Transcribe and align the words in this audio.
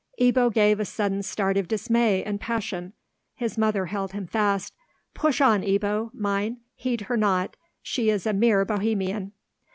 Ebbo 0.19 0.51
gave 0.51 0.79
a 0.79 0.83
sudden 0.85 1.21
start 1.21 1.57
of 1.57 1.67
dismay 1.67 2.23
and 2.23 2.41
passion; 2.41 2.93
his 3.35 3.55
mother 3.55 3.85
held 3.85 4.13
him 4.13 4.25
fast. 4.25 4.73
"Push 5.13 5.39
on, 5.41 5.61
Ebbo, 5.61 6.09
mine; 6.11 6.57
heed 6.73 7.01
her 7.01 7.15
not; 7.17 7.55
she 7.83 8.09
is 8.09 8.25
a 8.25 8.33
mere 8.33 8.65
Bohemian." 8.65 9.31